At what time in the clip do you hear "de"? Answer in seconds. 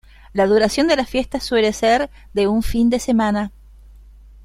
0.87-0.95, 2.33-2.47, 2.89-2.97